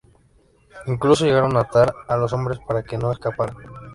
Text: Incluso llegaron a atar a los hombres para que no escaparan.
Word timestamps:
Incluso 0.87 1.25
llegaron 1.25 1.55
a 1.57 1.59
atar 1.59 1.93
a 2.07 2.17
los 2.17 2.33
hombres 2.33 2.57
para 2.67 2.81
que 2.81 2.97
no 2.97 3.11
escaparan. 3.11 3.55